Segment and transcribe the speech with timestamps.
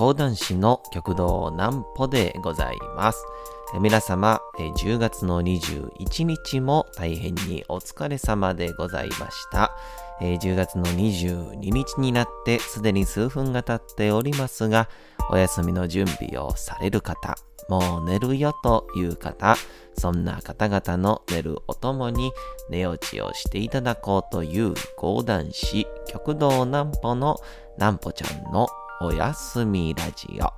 [0.00, 3.22] 講談師の極道南歩でございます。
[3.82, 9.76] 皆様、10月の21日も大変にお疲れ様でございました。
[10.22, 14.88] 10月の22日になってすでに数分が経っておりますが、
[15.30, 17.36] お休みの準備をされる方、
[17.68, 19.54] もう寝るよという方、
[19.98, 22.32] そんな方々の寝るおともに
[22.70, 27.36] 寝落ちをしていただこうという講談師、極道南歩の
[27.76, 28.66] 南歩ちゃんの
[29.02, 30.52] おやすみラジオ。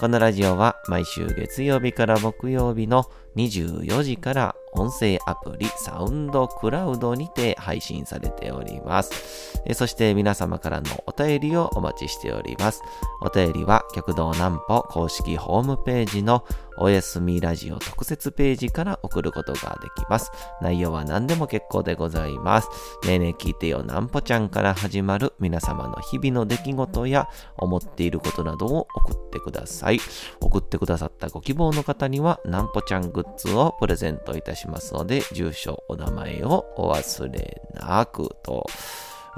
[0.00, 3.04] このラジオは毎週月曜日から木曜日の
[3.36, 9.62] 24時から音声アプリサウンドクラウドにて配信されております。
[9.74, 12.82] そして皆様からのお便りをお待ちしております。
[13.20, 16.44] お便りは極道南歩公式ホームページの
[16.82, 20.30] おやすみラジオ特設ページから送ることができます。
[20.62, 22.68] 内容は何でも結構でございます。
[23.04, 27.28] ねえねえ聞いてよ南歩ちゃんから始まる皆様の日々の出来事や
[27.58, 30.00] 思っていることなどを送ってください。
[30.40, 38.66] 送ってくださったご希望の方には南歩ちゃんグッズをプレゼントいたしますので、住所、お名前をお忘れなくと。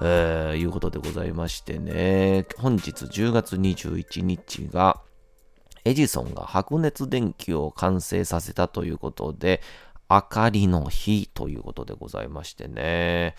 [0.01, 5.01] えー、いうことでございましてね、本日10月21日が、
[5.85, 9.61] エジソンが白熱電球を完成させたということで、
[10.09, 13.35] 明かりの日ということでございましてね。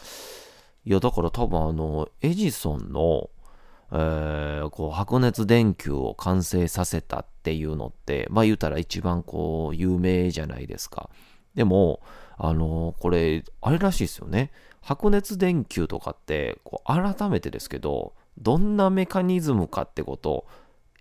[0.86, 3.30] いや、だから多分あの、エジソンの、
[3.92, 11.10] えー、こう白熱電球を完成させたっっていうのって、まあ言うたら一番こう有名じゃないですか。
[11.56, 12.00] でも、
[12.38, 14.52] あのこれ、あれらしいですよね。
[14.80, 20.48] 白熱電球とかって、こう改めてですけど、どんなメカニズムかってこと、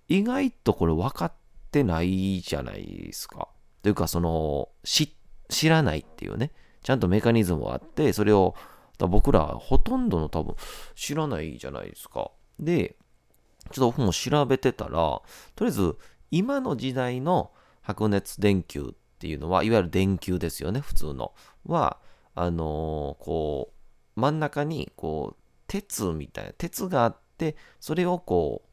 [0.09, 1.33] 意外とこれ分かっ
[1.71, 3.47] てないじゃないですか。
[3.81, 6.51] というか、その、知らないっていうね。
[6.83, 8.53] ちゃんとメカニズムがあって、それを、
[8.99, 10.55] 僕らほとんどの多分
[10.93, 12.31] 知らないじゃないですか。
[12.59, 12.97] で、
[13.71, 15.23] ちょっと僕も調べてたら、と
[15.61, 15.97] りあえず
[16.33, 17.51] 今の時代の
[17.83, 21.31] 白熱電球っていうのは、いわゆる電球ですよね、普通の。
[21.67, 21.99] は、
[22.33, 23.71] あのー、こ
[24.17, 28.63] う、真ん中に、こう、鉄みたいな、鉄があって、それをこ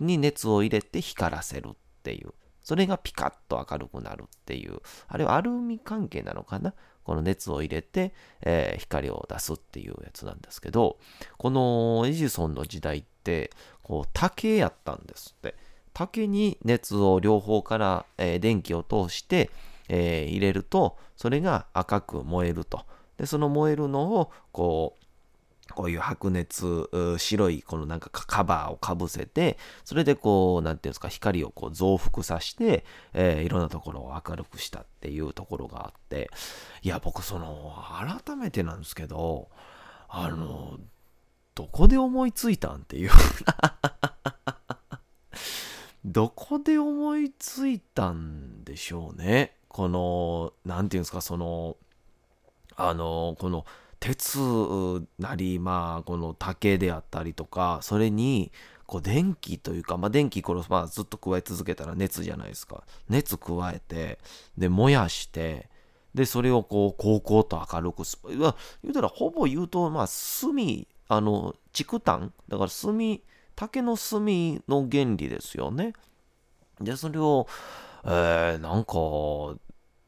[0.00, 2.34] う、に熱を入れて光らせるっていう。
[2.60, 4.80] それがピカッと明るくなるっていう。
[5.06, 6.74] あれはアルミ関係なのかな？
[7.04, 8.12] この熱を入れて、
[8.42, 10.98] えー、光を出すっていうやつなんですけど、
[11.38, 13.52] このエジソンの時代って、
[13.82, 15.54] こう竹やったんですって。
[15.92, 19.50] 竹に熱を両方から、えー、電気を通して、
[19.88, 22.84] えー、入れると、それが赤く燃えると。
[23.16, 25.00] で、その燃えるのを、こう、
[25.74, 36.30] こういう白熱、白いこのなんかカバーをかぶせて、それでこう、なんていうんですか、光をこう増幅させて、えー、いろんなところを明るくしたっていうところがあって、
[36.82, 37.74] いや、僕その、
[38.24, 39.48] 改めてなんですけど、
[40.08, 40.78] あの、
[41.54, 43.10] どこで思いついたんっていう。
[46.04, 49.54] どこで思いついたんでしょうね。
[49.68, 51.76] この、なんていうんですか、その、
[52.76, 53.66] あの、この、
[54.00, 54.38] 鉄
[55.18, 58.50] なり、まあ、この竹であったりとか、それに、
[58.86, 62.82] こう、電気というか、まあ、電気これ、まあ、ずっと加え続けたら熱じゃないですか。
[63.10, 64.18] 熱加えて、
[64.56, 65.68] で、燃やして、
[66.14, 73.20] で、それをこう、高校と明るくす、言うたら、ほぼ言うと、まあ、炭、あの、竹炭だから炭、
[73.60, 74.24] 竹の炭
[74.68, 75.92] の原理ですよね。
[76.80, 77.46] で、それを、
[78.06, 79.60] えー、なんか、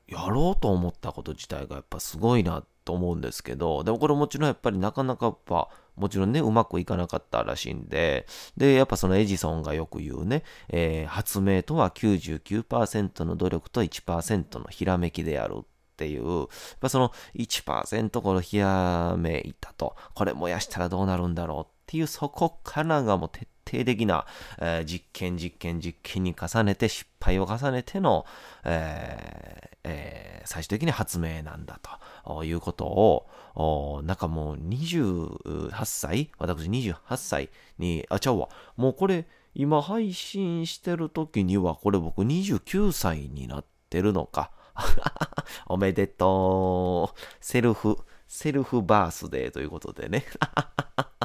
[0.08, 8.26] やろうと思ったこと自体がやっぱすごいなと思うんですけど、でもこれもちろんやっぱりなかなかやっぱ、もちろんね、うまくいかなかったらしいんで、
[8.56, 15.64] で、やっぱそのエジソンがよく言うね、えー、発明とは99%の努力と1%のひらめきであるっ
[15.98, 16.48] ていう、やっ
[16.80, 24.26] ぱその1%このひらめいたと、これ燃やしたらどうなるんだろうっていう、そこからがもう徹底的な、
[24.59, 28.25] えー、実験、実験、実験に重ねて、失敗を重ねての、
[28.64, 31.81] えーえー、最終的に発明なんだ
[32.25, 38.49] ということを、なんかもう28歳私28歳に、あ、ちゃうわ。
[38.76, 44.50] もうこれ、今配信してる時には、これ僕29歳になってるのか。
[45.67, 47.20] おめでとう。
[47.40, 50.25] セルフ、セルフバースデーということでね。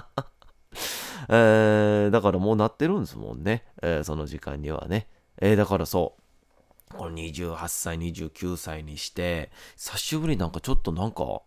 [1.30, 3.64] えー、だからもうなってるんですもんね。
[3.82, 5.08] えー、その時間にはね。
[5.40, 6.96] えー、だからそう。
[6.96, 11.42] この28歳、29歳にして、久しぶりなんかちょっとなんか、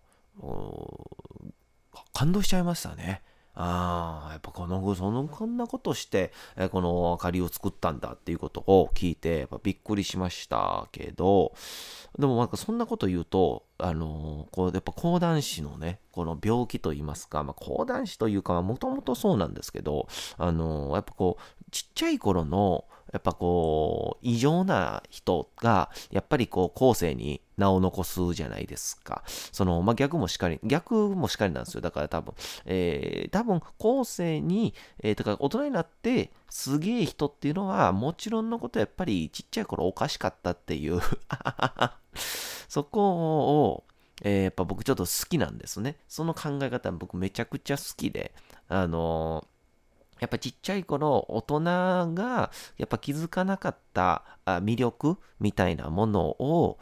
[2.12, 3.22] 感動しちゃいましたね。
[3.62, 11.52] ああ、やっぱこの、その、こんなことして、えこの明かりを作ったんだっていうことを聞いて、やっぱびっくりしましたけど、
[12.18, 20.08] でもなんかそんなこと言うと、あのー、こう、やっぱ講談師のね、この病気と言いますか、まあ、講談師というか、もともとそうなんですけど、
[20.38, 29.22] あのー、やっぱこう、ちっちゃい頃の、やっぱこう、異常な人が、やっぱりこう、後世に名を残すじゃないですか。
[29.26, 31.80] その、まあ、逆もしかり、逆もしかりなんですよ。
[31.80, 32.34] だから多分、
[32.66, 41.00] えー、多分、後世に、えー、とか、大人になって、すげえ人っていうのは、もちろんのことやっぱりちっちゃい頃おかしかったっていう
[42.68, 43.84] そこを、
[44.22, 45.96] えー、やっぱ僕ちょっと好きなんですね。
[46.08, 48.34] その考え方僕めちゃくちゃ好きで、
[48.68, 49.46] あの
[50.20, 51.60] やっぱちっちゃい頃、大人
[52.14, 56.78] がやっぱ気づかなかった魅力みたいなものを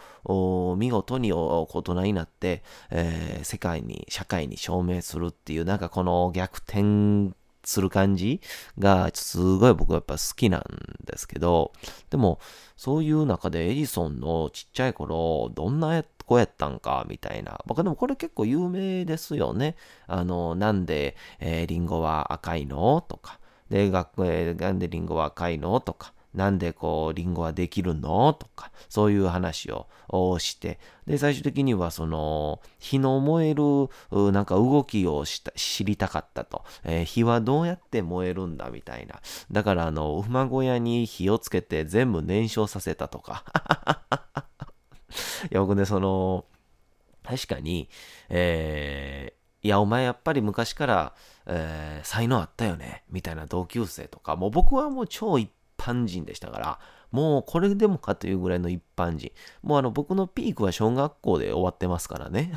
[0.76, 7.32] 見事に大人になって、えー、世界に、社会に証明するっていう、なんかこの逆転
[7.64, 8.40] する感じ
[8.78, 10.64] が、すごい僕はやっぱ好きなん
[11.04, 11.72] ですけど、
[12.10, 12.40] でも、
[12.76, 17.58] そういう中でエジソンのちっちゃい頃、どんな子やったんか、みたいな。
[17.66, 19.74] 僕でもこれ結構有名ですよね。
[20.06, 23.00] あの、なんで、えー、リンゴは赤いの？
[23.00, 23.40] とか。
[23.70, 25.80] で、学えー、なんでリンゴは赤いの？
[25.80, 26.12] とか。
[26.34, 28.34] なんでこう、リンゴはできるの？
[28.34, 29.88] とか、そういう話を
[30.38, 33.88] して、で、最終的にはその、火の燃える、
[34.32, 38.68] なんか動きを知りたかったと、えー、火はどうやって燃えるんだ？
[38.70, 39.20] みたいな。
[39.50, 43.44] だからあの、馬小屋に火をつけて全部燃焼させたとか。
[45.50, 46.44] いや、僕ね、その、
[47.22, 47.88] 確かに、
[48.28, 51.14] えー、いや、お前やっぱり昔から、
[51.46, 56.78] えー、才能あったよね、みたいな同級生とか、もう僕はもう超一般人でしたから、
[57.10, 59.32] もうこれでもかというぐらいの一般人。
[59.62, 62.52] もうあの僕のピークは小学校で終わってますからね。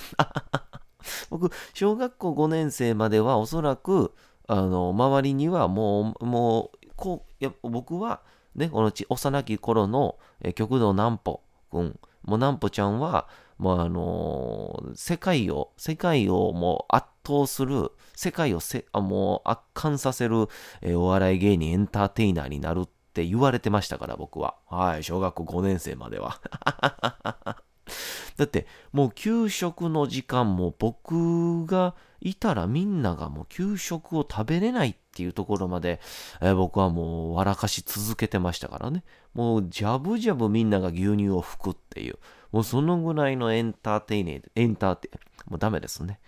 [1.29, 4.13] 僕、小学校5年生まではおそらく、
[4.47, 8.21] あの、周りにはもう、もう、こう、いや僕は、
[8.55, 13.27] ね、このち幼き頃の、え極道南歩君、もう南歩ちゃんは、
[13.57, 20.47] もうあのー、世界を、世界をもう圧倒する、世界をせあもう圧巻させる、
[20.81, 24.55] えー、お笑い芸人エンターテイナーになるって言われてましたから、僕は。
[24.69, 26.39] はい、小学校5年生までは。
[28.37, 35.99] だって、もう給食の時間も僕がいたらみんながもう給食を食べれないっていうところまで、
[36.39, 39.03] えー、僕はもう笑かし続けてましたからね。
[39.33, 42.17] もうジャブジャブみんなが牛乳を吹くっていう、
[42.51, 46.19] もうそのぐらいのエンターテイネー、エンターテイ、もうダメですね。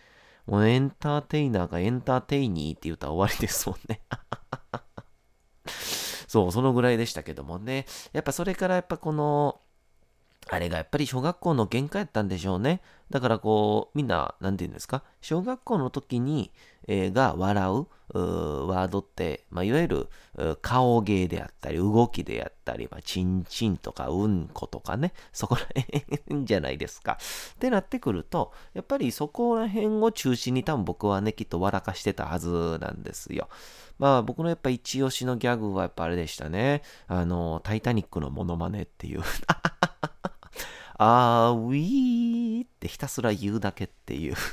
[0.46, 4.02] もうエンターテイナーがエンターテイニーって言ったら終わりですもんね。
[6.28, 7.86] そう、そのぐらいでしたけどもね。
[8.12, 9.62] やっぱそれからやっぱこの、
[10.50, 12.82] あれがやっぱり小学校の限界やったんでしょうね。
[13.14, 16.52] だからこう、みんな、なんて言うんですか、小学校の時に、
[16.88, 17.88] えー、が笑う
[18.18, 20.10] ワードって、まあ、いわゆる
[20.64, 25.62] 顔芸であったり、動きであったり、まあ、チンチンとかうんことかね、そこら
[26.28, 27.20] 辺じゃないですか。
[27.54, 33.48] ってなってくると、やっぱりそこら辺を中心に多分僕はね、きっと笑かしてたはずなんですよ。
[34.00, 36.82] まあ僕のやっぱ一押しのギャグはやっぱあれでしたね。
[37.08, 39.22] あの、タイタニックのモノマネっていう
[40.98, 44.36] あーウィーってひたすら言うだけっていう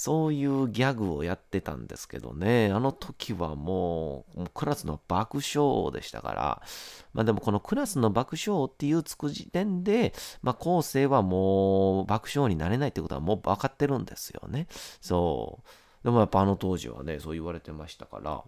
[0.00, 6.62] そういうギャグをやってたんですけどね、あの時はもう、もうクラスの爆笑でしたから、
[7.12, 14.68] まあでもこのクラスの爆笑っていうつく時点で、まあ後世はもう爆笑になれないってことはもう分かってるんですよね。
[15.02, 15.68] そう。
[16.02, 18.42] でもやっぱあの当時はね、そう言われてましたから、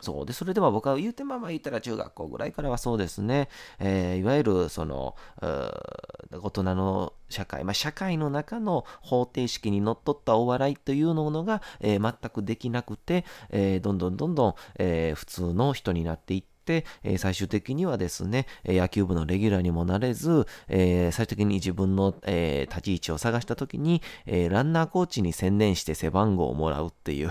[0.00, 0.26] そう。
[0.26, 27.30] で、それでは僕は言うてまま言ったら中学校ぐらいからはそうですね、えー、いわゆるその、大人の社会、まあ、社会の中の方程式にのっとったお笑いというのが、えー、全くできなくて、えー、どんどんどんどん、えー、普通の人になっていって、え最終的にはですね、野球部のレギュラーにもなれず、え最終的に自分の、え立ち位置を探した時に、えランナーコーチに専念して背番号をもらうっていう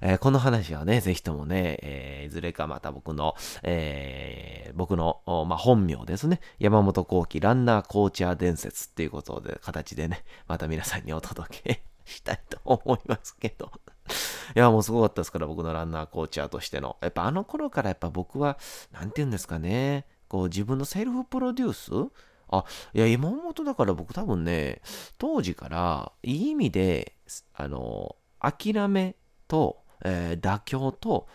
[0.00, 13.70] えー、この話はね、ぜひともね、えー、いずれかまた僕の、えー、僕の、まあ、本名ですね、山本幸輝ランナーコーチャー伝説っていうことで、形でね、また皆さんにお届けしたいと思いますけど。
[14.54, 16.96] いや、もうすごかったですから、僕のランナーコーチャーとしての。
[17.00, 18.58] やっぱあの頃からやっぱ僕は、
[18.92, 22.12] なんて言うんですかね、こう自分のセルフプロデュース？
[22.48, 24.82] あ、いや、今思うとだから僕多分ね、
[25.18, 27.14] 当時からいい意味で、
[27.54, 29.16] あの、諦め
[29.48, 31.26] と、えー、妥協と、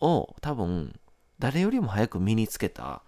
[0.00, 0.98] を多分、
[1.38, 3.02] 誰よりも早く身につけた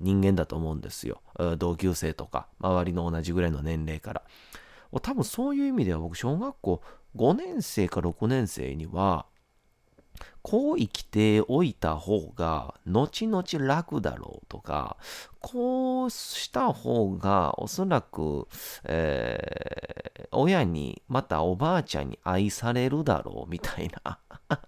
[0.00, 1.22] 人間だと思うんですよ。
[1.58, 4.22] 同級生とか、周りの同じぐらいの年齢から。
[5.00, 6.82] 多分そういう意味では僕、小学校
[7.16, 9.26] 5年生か6年生には、
[10.42, 14.96] こう生きておいた方が後々楽だろうとか、
[15.40, 18.48] こうした方がおそらく、
[18.84, 24.18] えー、親にまたおばあちゃんに愛されるだろうみたいな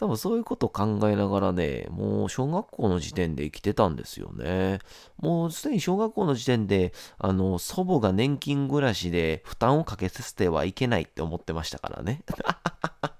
[0.00, 4.78] 多分そういうことを考えながらね、もう小学校の時点で生きてたんですよね。
[5.18, 12.22] もうすでに小学校の時点で、あの、祖母が年金暮らしで負担をかけさせてはいけないって思ってましたからね。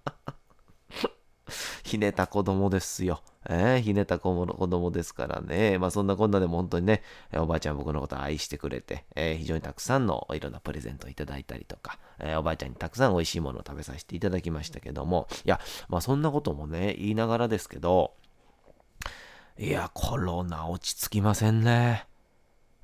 [1.90, 3.20] ひねた子供ですよ。
[3.49, 5.76] えー、ひねた子供ですからね。
[5.78, 7.02] まあそんなこんなでも本当にね、
[7.35, 18.12] おばあちゃん僕のこと愛してくれて、えー、非常にたくさんのいろんなプレゼントをいただいたりとか、えー、おばあちゃんにたくさん美味しいものを食べさせていただきましたけども、いや、まあそんなこともね、言いながらですけど、
[19.59, 22.06] いや、コロナ落ち着きませんね。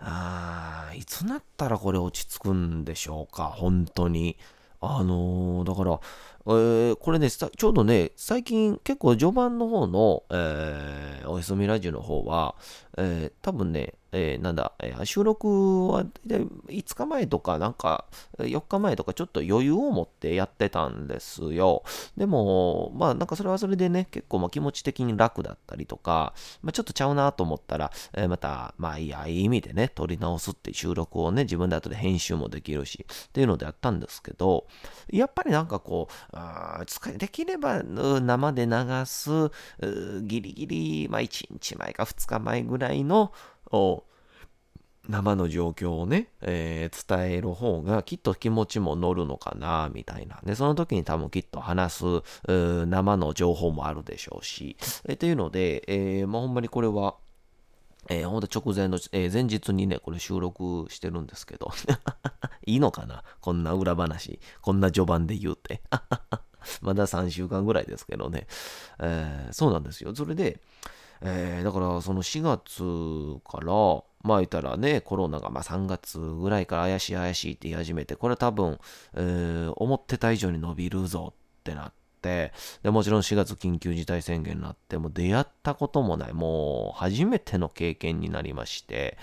[0.00, 4.36] あいつなったらこれ落ち着くんでしょうか、本当に。
[4.80, 6.00] あのー、だから、
[6.48, 12.54] えー、これね、ちょうどね、最近結構序盤の方の、えー、おやすみラジオの方は、
[12.96, 18.06] えー、多分ね、えー、なんだ、えー、収録は5日前とか、なんか
[18.38, 21.82] 4日前とかちょっと余裕を持ってやってたんですよ。
[22.16, 34.66] でも、まあなんかそれはそれでね、結構まあ気持ち的に楽だったりとか、まあちょっとちゃうなと思ったら、えー、また、まあいや、いい意味でね、撮り直すって収録をね、自分で後で編集もできるし、っていうのでやったんですけど、
[35.10, 36.84] やっぱりなんかこう、あ
[37.16, 38.72] できれば生で流
[39.06, 39.30] す、
[40.22, 43.32] ギリギリ、まあ1日前か2日前ぐらいの、
[45.08, 50.40] 生の状況をね、えー、伝える方がきっと気持ちも乗るのかな、みたいな。
[50.44, 52.04] で、その時に多分きっと話す
[52.86, 57.16] 生の情報もあるでしょうし、えー、っていうので、えー、まあ、ほんまにこれは、
[58.08, 61.70] えー、ほんと直前の、えー、前日にね、これ収録してるんですけど、
[62.66, 63.22] いいのかな？
[63.40, 65.82] こんな裏話、こんな序盤で言うて。
[66.82, 68.46] まだ3週間ぐらいですけどね。
[68.98, 70.14] えー、そうなんですよ。
[70.14, 70.60] それで、
[71.20, 73.72] えー、だからその4月から、
[74.22, 78.78] まあ言ったらね、コロナがまあ3月ぐらいから怪しい怪しいって言い始めて、これ多分、
[79.14, 82.52] えー、思ってた以上に伸びるぞってなって、で、
[82.84, 89.16] もちろん4月緊急事態宣言になって、も出会ったこともない、もう初めての経験になりまして、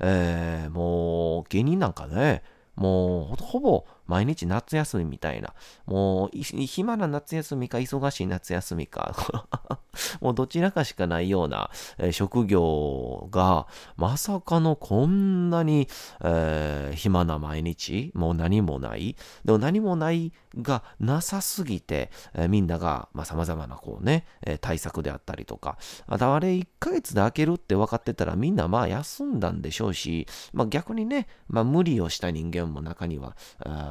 [0.00, 2.42] えー、もう芸人なんかね、
[2.76, 5.54] もうほぼ毎日夏休みみたいな、
[5.86, 9.14] もう暇な夏休みか忙しい夏休みか。
[10.20, 15.88] もうどちらかしかないような、えー、職業が、まさかのこんなに、
[16.22, 19.16] えー、暇な毎日、もう何もない。
[19.44, 33.36] でも何もないがなさすぎて、えー、みんなが、まあ、様々なこうね、え対策であったりとか、ああれ1ヶ月で開けるって分かってたらみんなまあ休んだんでしょうし、まあ逆にね、まあ無理をした人間も中には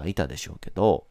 [0.10, 1.06] いたでしょうけど、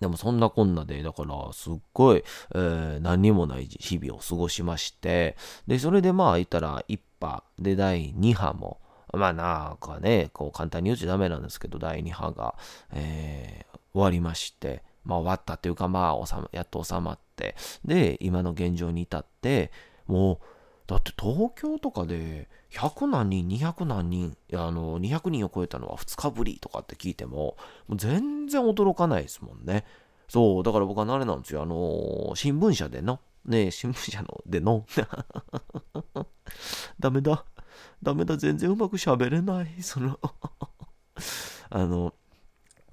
[0.00, 5.36] でもそんなこんなで、だからすっごい、えー、何にもない日々を過ごしまして、
[5.66, 8.80] で、それでまあ言ったら1波で第2波も、
[9.12, 12.56] まあなんかね、こう簡単に言うとダメなんですけど、第2波が、
[12.92, 19.70] えー、終わりまして、まあ終わったっていうかまあ収ま、やっと収まって、で、今の現状に至って、
[20.06, 20.38] もう、
[20.86, 27.56] だって東京とかで100何人、200何人、あの、200人を超えたのは2日ぶりとかって聞いても、
[27.88, 29.84] もう全然驚かないですもんね。
[30.28, 34.84] そう、だから僕はあれなんですよ、あの、新聞社での、ね新聞社の、での、
[37.00, 37.44] ダメだ、
[38.02, 40.18] ダメだ、全然うまく喋れない、その
[41.70, 42.12] あの、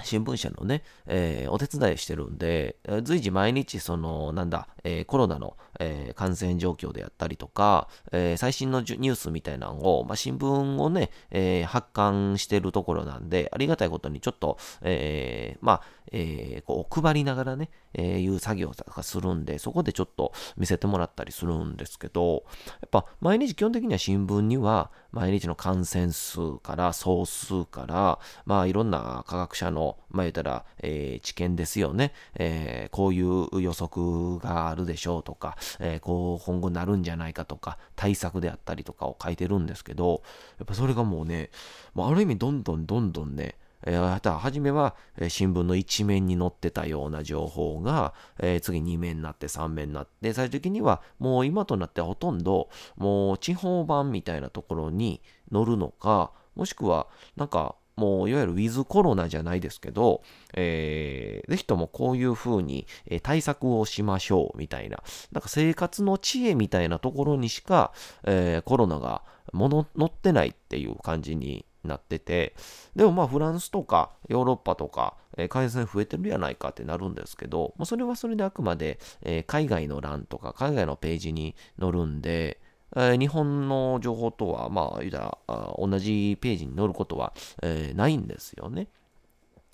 [0.03, 22.43] 新聞社のね、えー、お手伝いしてるんで、随時毎日その、なんだ、えー、コロナの、えー、感染状況であったりとか、え最新のニュースみたいなのを、まあ、新聞をね、え発刊してるところなんで、ありがたいことにちょっと、えまあ、えこう配りながらね、えいう作業とかするんで、そこでちょっと見せてもらったりするんですけど、
[22.81, 40.23] やっぱ毎日基本的には新聞には、毎日の感染数から総数から、まあいろんな科学者の、まあ言ったら、えー、知見ですよね、えー、こういう予測があるでしょうとか、えー、こう今後なるんじゃないかとか、対策であったりとかを書いてるんですけど、
[40.57, 41.49] やっぱそれがもうね、
[41.95, 43.55] まあ、ある意味どんどんどんどんね、
[43.85, 60.23] えー、初めは、え、新聞の一面に載ってたような情報が、え、次2面になって3面になって、最終的にはもう今となってほとんどもう地方版みたいなところに載るのか、もしくはなんかもういわゆるウィズコロナじゃないですけど、
[60.53, 72.55] えー、ぜひともこういう風に、え対策をしましょうみたいな、なんか生活の知恵みたいなところにしか、えー、コロナがもの載ってないっていう感じになってて、
[72.95, 82.59] でもまあフランスとかヨーロッパとか、えー、感染増えてるやないかってなるんですけど、もうそれはそれであくまで、えー、海外の欄とか海外のページに載るんで、
[82.95, 85.37] え、日本の情報とは、まあ、言うたら、
[85.77, 88.87] 同じページに載ることは、えー、ないんですよね。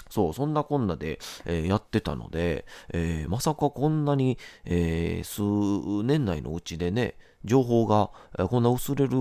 [0.09, 9.11] そう、そんなこんなで、えー、やってたので、えー、まさかこんなに、えー、数年内のうちでね、情報が、えこんな薄れる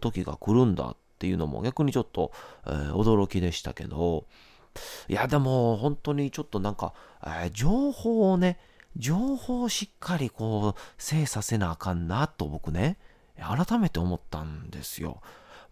[0.00, 2.32] 時が来るんだっていうのも逆にちょっと、
[2.66, 4.26] え驚きでしたけど、
[5.08, 6.92] いや、でも本当にちょっとなんか、
[7.24, 8.58] え情報をね、
[8.96, 12.98] 情報をしっかりこう、精査せなあかんなと僕ね、
[13.36, 15.20] 改めて思ったんですよ。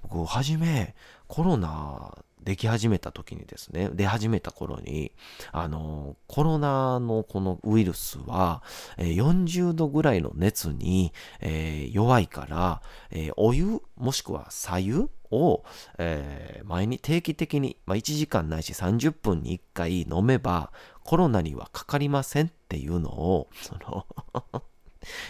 [0.02, 0.95] 僕、はじめ、
[1.29, 5.12] コロナでき始めた時にですね、出始めた頃に、
[5.52, 8.62] あの、コロナのこのウイルスは、
[8.97, 15.64] 40度ぐらいの熱に、えー、弱いから、えー、お湯、もしくは左湯を、
[15.99, 20.73] えー、前に定期的に、まあ、1時間ないし30分に1回飲めば、
[21.05, 24.07] コロナにはかかりませんっていうのを、その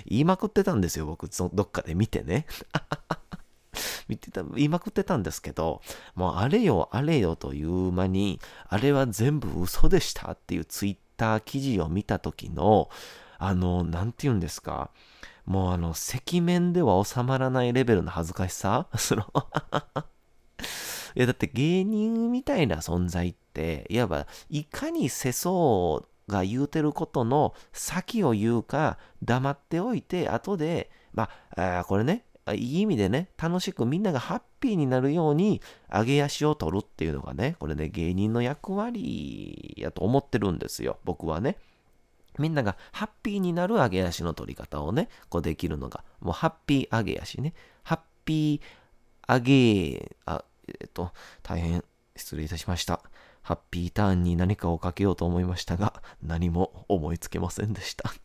[0.07, 2.47] 言いまくってたんですよ、僕、どっかで見てね。
[4.09, 5.81] 見てた、言いまくってたんですけど、
[6.15, 12.91] もうあれよあれよという間に、あれは全部嘘でしたっていうツイッター記事を見た時の、
[13.39, 14.91] あの、なんて言うんですか、
[15.47, 18.89] もうあの、赤面では収まらないレベルの恥ずかしさ？
[18.97, 19.25] その
[21.17, 35.61] いや、だって芸人みたいな存在って、いわば、いかに世相が言うてることの先を言うか、黙っておいて、後で、まあ、あこれね、いい意味でね、楽しくみんながハッピーになるように
[35.93, 41.59] 上げ足を取るっていうのがね、これね、芸人の役割やと思ってるんですよ、僕はね。
[42.39, 47.55] みんながハッピーになる上げ足の取り方をね、こうできるのが、もうハッピー上げ足ね。
[47.83, 50.45] ハッピー上げ、あ、
[50.81, 51.85] えっと、大変
[52.17, 53.03] 失礼いたしました。
[53.43, 58.11] ハッピーターンに何かをかけようと思いましたが、何も思いつけませんでした。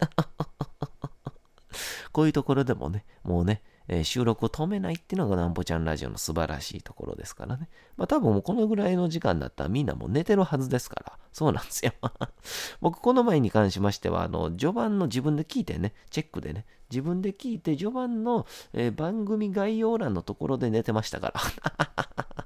[2.12, 7.70] こういうところでもね、もうね、えー、収録を止めないっていうのがなんぽちゃんラジオの素晴らしいところですからね。
[7.98, 11.20] まあ多分このぐらいの時間だったらみんなもう寝てるはずですから。
[11.31, 11.92] そうなんですよ。
[12.81, 21.42] 僕この前に関しましては、あの、序盤の自分で聞いてね、チェックでね、自分で聞いて序盤の、えー、番組概要欄のところで寝てましたから。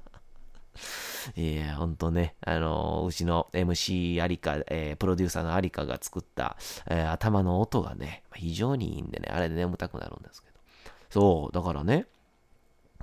[1.36, 6.56] いや、ほんとね、あの、うちの MC ありか、えー、プロデューサーのありかが作った、
[6.88, 10.58] えー、頭の音がね、非常にいいんでね、あれで眠たくなるんですけど。
[11.10, 12.06] そう、だからね、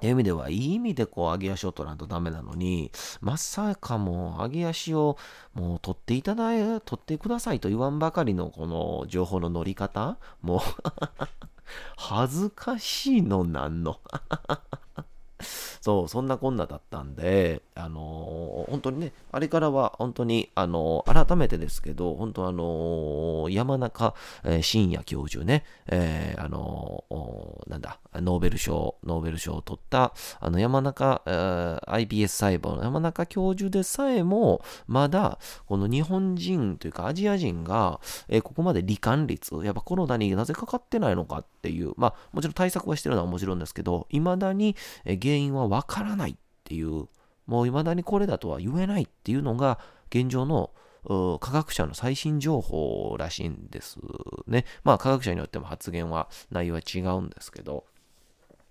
[0.01, 5.17] いう意味では、いい意味でこう、上げ足を取らんとダメなのに、まさかもう、上げ足を
[5.53, 10.59] もう取っていただい、取ってくださいと言わんばかりのこの情報の乗り方もう
[11.97, 13.99] 恥ずかしいのなんの
[15.81, 24.13] そう、そんなこんなだったんで、あのー、本当にね、あれからは本当に、あのー、改めてですけど、本当あのー、山中、
[24.43, 27.03] え深夜教授ね、えあの
[27.67, 31.29] なんだ、ノーベル賞、ノーベル賞を取った、あの山中、え
[31.87, 47.07] iPS 細胞の山中教授でさえも、まだ、この日本人というかアジア人が、えここまで罹患率、やっぱコロナになぜかかってないのかってていう、まあ、もちろん対策はしてるのはもちろんですけど、未だに原因はわからないっていう、
[47.45, 50.71] もう未だにこれだとは言えないっていうのが現状の
[51.39, 53.97] 科学者の最新情報らしいんです
[54.47, 54.65] ね。
[54.83, 57.83] まあ科学者によっても発言は内容は違うんですけど、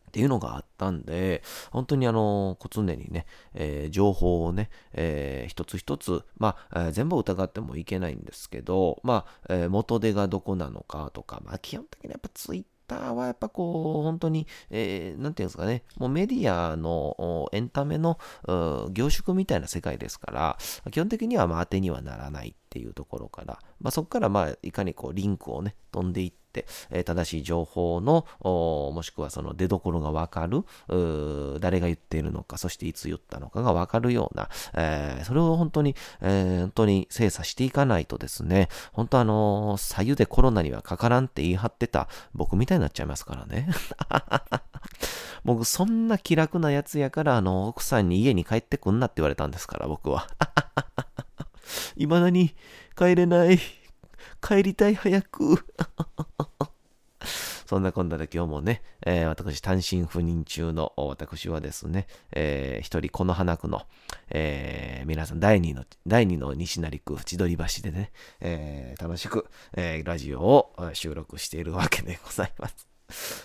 [0.09, 18.19] っていうのがあったんで、本当にあの、常にね、えー、情報をね、えー、一つ一つ、まあ、えー、全部疑ってもいけないんですけど、まあ、え元手がどこなのかとか、まあ、基本的にやっぱツイッターはやっぱこう、本当に、えー、なんていうんですかね、もうメディアのエンタメの
[18.93, 20.59] 凝縮みたいな世界ですから、
[20.91, 26.46] 基本的にはまあ当てにはならないっていうところから、まあ、そこからまあいかにこうリンクをね、飛んでいって、
[26.91, 30.65] え、正しい情報の、もしくはその出所がわかる、
[31.61, 43.69] 誰が言っているのか、そしていつ言ったのかがわかるような、えー、それを本当に、えー、本当に精査していかないとですね、本当あの左右でコロナにはかからんって言い張ってた僕みたいになっちゃいますからね。
[45.45, 50.27] 僕、そんな気楽なやつやから、あの、奥さんに家に帰ってくんなって言われたんですから、僕は。
[51.97, 52.55] 未だに
[52.97, 53.59] 帰れない。
[54.41, 55.65] 帰りたい、早く。
[57.67, 63.83] そんなこんなで今日もね、えー、私単身赴任中の私はですね、えー、一人この花区の、
[64.31, 72.96] えー、皆さん第2の、第二の西成区千鳥橋でね、えー、楽しく、えー、ラジオを収録しているわけでございます。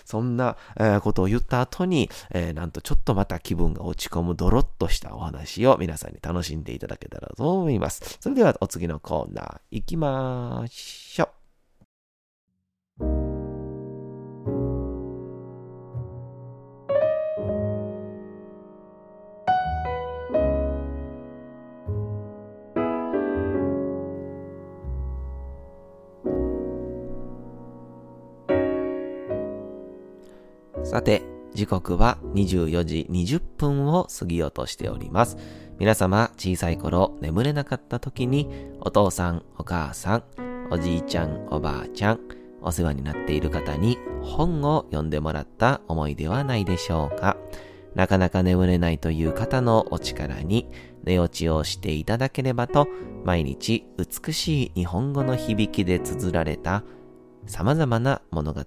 [0.04, 8.18] そんな、え、ことを言った後に、え、なんとちょっとまた気分が落ち込むドロッとしたお話を皆さんに楽しんでいただけたらと思います。
[8.20, 11.41] それではお次のコーナー行きましょう。
[30.92, 31.22] さて、
[31.54, 35.38] 時刻は24時20分を過ぎようとしております。
[35.78, 38.46] 皆様、小さい頃眠れなかった時に、
[38.78, 40.24] お父さん、お母さん、
[40.70, 42.20] おじいちゃん、おばあちゃん、
[42.60, 47.38] お世話になっている方に本を読んでもらった思いではないでしょうか。
[47.94, 50.68] なかなか眠れないという方のお力に
[51.04, 52.86] 寝落ちをしていただければと、
[53.24, 56.84] 毎日美しい日本語の響きで綴られた
[57.46, 58.60] 様々な物語、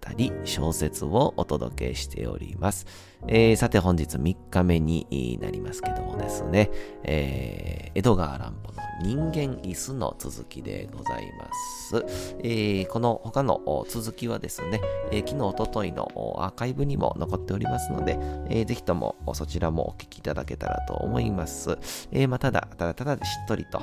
[0.43, 2.85] 小説をお届けしております。
[3.27, 6.69] えー、さて本日3日目になりますけどもですね、
[7.03, 12.05] えー、江戸川乱歩の人間椅子の続きでございます。
[12.39, 16.07] えー、この他の続きはですね、え、昨日、おとといの
[16.39, 18.17] アーカイブにも残っておりますので、
[18.49, 21.77] えー、ぜひともそちらもお聞きいただけたらと思います。
[22.11, 23.79] えー、まあ、ただ、ただただしっとりと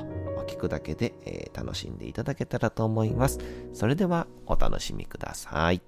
[0.47, 3.39] 聞くだけで、え、楽しんでいただけたらと思います。
[3.73, 5.81] それではお楽しみください。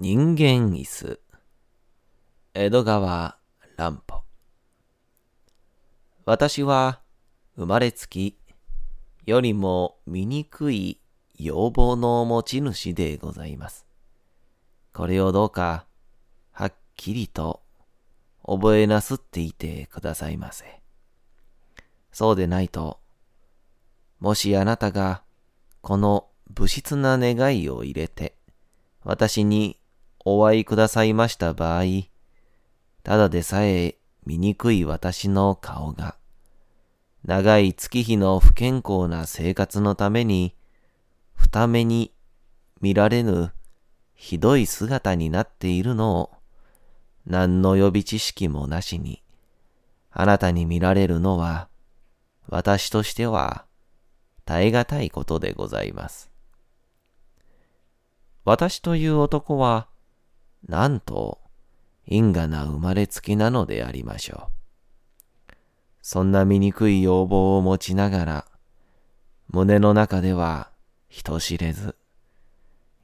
[0.00, 1.20] 人間椅子
[2.54, 3.36] 江戸川
[3.76, 4.17] 乱歩
[6.30, 7.00] 私は
[7.56, 8.36] 生まれつき
[9.24, 11.00] よりも醜い
[11.38, 13.86] 要望の持ち主でございます。
[14.92, 15.86] これをどうか
[16.50, 17.62] はっきりと
[18.44, 20.82] 覚えなすっていてくださいませ。
[22.12, 23.00] そうでないと、
[24.20, 25.22] もしあなたが
[25.80, 28.34] この物質な願いを入れて
[29.02, 29.78] 私に
[30.26, 31.84] お会いくださいました場合、
[33.02, 33.97] ただでさえ
[34.28, 36.16] 醜い私の顔が、
[37.24, 40.54] 長い月日の不健康な生活のために、
[41.34, 42.12] 二目に
[42.82, 43.52] 見られぬ
[44.14, 46.30] ひどい姿になっているのを、
[47.24, 49.22] 何の予備知識もなしに、
[50.10, 51.68] あなたに見られるのは、
[52.48, 53.64] 私としては
[54.44, 56.30] 耐え難いことでございます。
[58.44, 59.88] 私という男は、
[60.66, 61.38] なんと、
[62.10, 65.54] 因果な生まれつきなのでありましょう。
[66.00, 68.46] そんな醜い要望を持ちながら、
[69.48, 70.70] 胸の中では
[71.10, 71.96] 人知れず、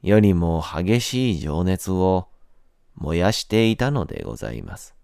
[0.01, 2.29] 世にも激しい情熱を
[2.95, 4.95] 燃やしていたのでございます。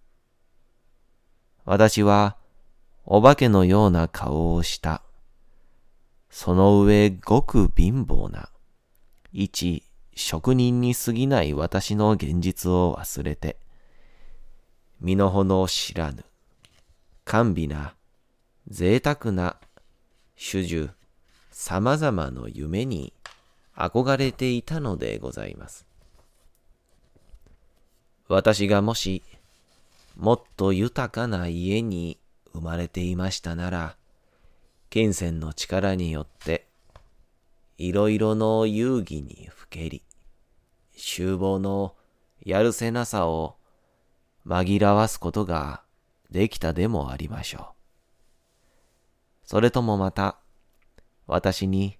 [1.64, 2.38] 私は、
[3.06, 5.04] お化けのような顔をした。
[6.32, 8.50] その上ごく貧乏な、
[9.32, 9.84] 一
[10.16, 13.58] 職人に過ぎない私の現実を忘れて、
[15.02, 16.24] 身の程知らぬ、
[17.26, 17.96] 甘美な、
[18.70, 19.58] 贅沢な、
[20.36, 20.92] 主従、
[21.52, 23.12] 様々の夢に
[23.76, 25.88] 憧れていたのでございます。
[28.28, 29.24] 私がもし、
[30.16, 32.20] もっと豊かな家に
[32.54, 33.96] 生まれていましたなら、
[34.92, 36.68] 金銭の力によって、
[37.80, 40.04] いろいろの遊戯にふけり、
[40.96, 41.96] 厨房の
[42.46, 43.56] やるせなさを
[44.46, 45.84] 紛らわすことが
[46.30, 47.66] できたでもありましょう。
[49.44, 50.38] それともまた、
[51.28, 51.98] 私に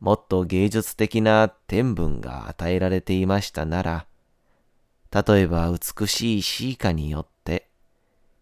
[0.00, 4.06] もっと芸術的な天分が与えられていましたなら、
[5.12, 7.68] 例えば美しいシーカによって、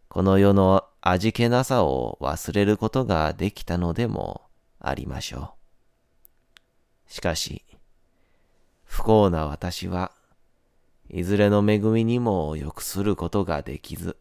[0.09, 4.42] この世の味気なさを忘れることができたのでも
[4.80, 5.54] ありましょ
[7.09, 7.12] う。
[7.12, 7.64] しかし、
[8.85, 10.12] 不幸な私は、
[11.08, 14.16] いずれの恵みにも良くすることができず、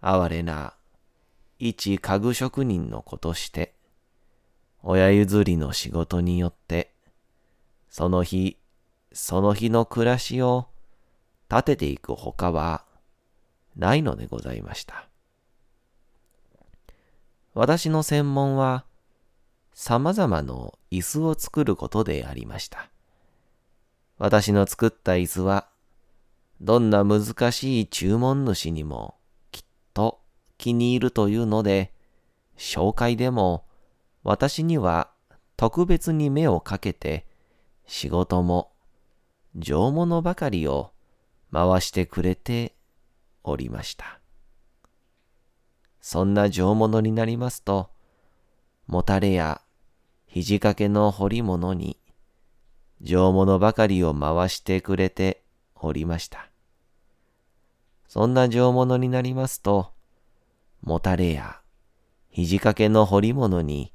[0.00, 0.74] 哀れな
[1.58, 3.74] 一家具職人の子として、
[4.82, 6.92] 親譲りの仕事によって、
[7.88, 8.58] その日、
[9.12, 10.68] その日の暮らしを
[11.50, 12.84] 立てていくほかは
[13.76, 15.08] ないのでございました。
[17.54, 18.84] 私の専門は
[19.72, 20.54] 様々な
[20.90, 22.90] 椅子を作ることでありました。
[24.18, 25.68] 私の作った椅子は、
[26.60, 29.16] どんな難しい注文主にも
[29.50, 30.20] きっと
[30.58, 31.92] 気に入るというので、
[32.56, 33.66] 紹介でも
[34.22, 35.10] 私には
[35.56, 37.26] 特別に目をかけて
[37.86, 38.72] 仕事も
[39.54, 40.92] 上物ばかりを
[41.52, 42.74] 回してくれて
[43.44, 44.20] おりました。
[46.00, 47.90] そんな上物になりますと、
[48.86, 49.60] もたれや
[50.26, 51.98] 肘掛けの彫り物に
[53.00, 55.42] 上物ばかりを回してくれて
[55.80, 56.50] おりました。
[58.08, 59.92] そんな上物になりますと、
[60.82, 61.60] もたれや
[62.30, 63.92] 肘掛けの彫り物に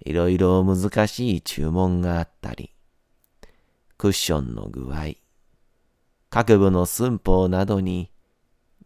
[0.00, 2.72] いろいろ難しい注文があったり、
[3.98, 5.14] クッションの具合、
[6.30, 8.10] 各部の寸法などに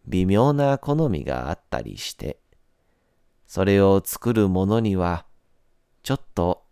[0.07, 2.39] 微妙な好みがあったりして、
[3.45, 5.25] それを作る者には、
[6.03, 6.63] ちょっと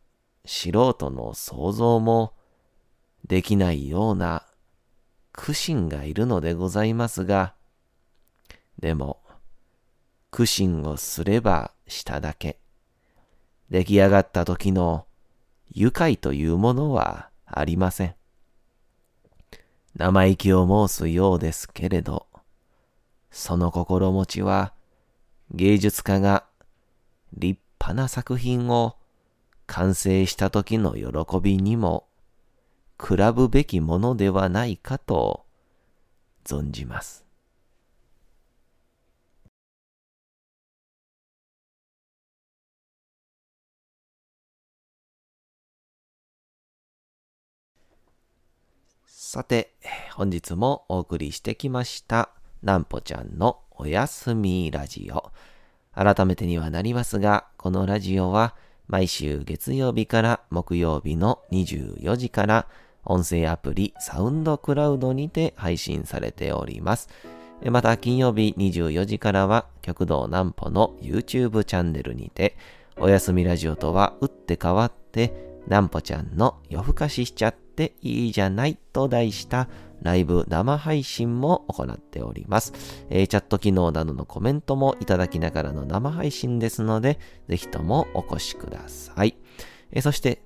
[0.45, 2.33] 素人の想像も
[3.27, 4.48] できないような
[5.41, 7.53] 苦心がいるのでございますが、
[8.77, 9.21] でも、
[10.31, 12.59] 苦心をすればしただけ、
[13.69, 15.05] 出来上がった時の
[15.71, 18.15] 愉快というものはありません。
[19.95, 22.27] 生意気を申すようですけれど、
[23.31, 24.73] その心持ちは
[25.51, 26.47] 芸術家が
[27.31, 28.97] 立派な作品を
[29.67, 32.08] 完成した時の喜びにも
[33.01, 35.45] 比ぶべきものではないかと
[36.45, 37.25] 存じます。
[49.07, 49.75] さて、
[50.15, 52.31] 本日もお送りしてきました、
[52.63, 55.31] なんぽちゃんのおやすみラジオ。
[55.93, 58.55] 改めてにはなりますが、このラジオは
[58.87, 62.67] 毎週月曜日から木曜日の24時から
[63.05, 67.09] 音声アプリサウンドクラウドにて配信されております。
[67.65, 72.55] また金曜日24時からは極道南歩の YouTube チャンネルにて
[72.97, 75.33] おやすみラジオとは打って変わって
[75.67, 79.67] 南歩ちゃんの夜更かししちゃっていいじゃないと題した
[80.01, 82.73] ライブ生配信も行っております。
[83.09, 89.35] えー、チャット機能などのコメントもいただきながらの生配信ですので、ぜひともお越しください。
[89.91, 90.41] えー、そして、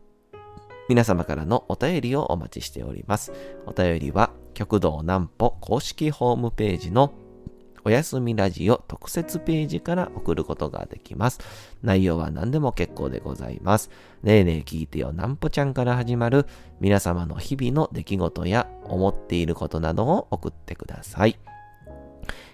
[0.90, 3.32] 皆様からのお便りをお待ちしております。
[3.66, 7.14] お便りは、極道南歩公式ホームページの
[7.86, 11.40] おやすみラジオ特設ページから送ることができます。
[11.82, 13.90] 内容は何でも結構でございます。
[14.22, 16.46] ねえねえ聞いてよなんぽちゃんから始まる
[16.80, 21.38] 皆様の日々の出来事や思っていることなどを送ってください。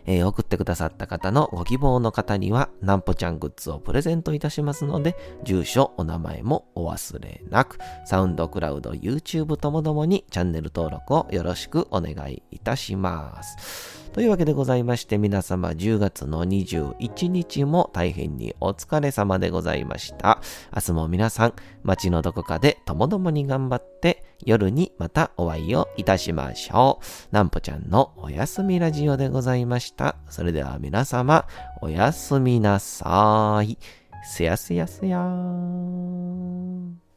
[0.09, 14.08] えー、送ってくださった方のご希望の方には、なんぽちゃんグッズをプレゼントいたしますので、住所、お名前もお忘れなく、サウンドクラウド、YouTube ともどもにチャンネル登録をよろしくお願いいたします。
[14.11, 20.41] というわけでございまして、皆様10月の21日も大変にお疲れ様でございました。
[20.75, 27.05] 明日も皆さん、街のどこかでともどもに頑張って、夜にまたお会いをいたしましょう。
[27.33, 30.15] なんぽちゃんのおやすみラジオでございました。
[30.29, 31.45] それでは皆様、
[31.81, 33.77] おやすみなさい。
[34.23, 37.08] すやすやすやーん。